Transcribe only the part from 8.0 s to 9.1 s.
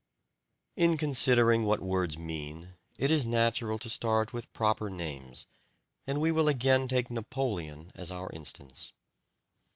our instance.